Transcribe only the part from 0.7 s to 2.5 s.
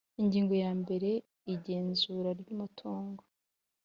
mbere Igenzura ry